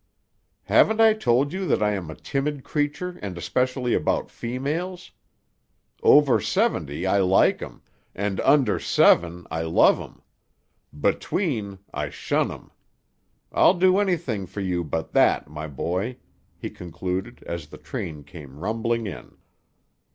[0.63, 5.11] "Haven't I told you that I am a timid creature and especially about females?
[6.01, 7.83] Over seventy I like 'em,
[8.15, 10.23] and under seven I love 'em.
[10.99, 12.71] Between, I shun 'em.
[13.51, 16.17] I'll do anything for you but that, my boy,"
[16.57, 19.37] he concluded, as the train came rumbling in.